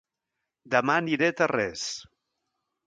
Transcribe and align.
Dema 0.75 0.95
aniré 1.03 1.31
a 1.35 1.37
Tarrés 1.43 1.87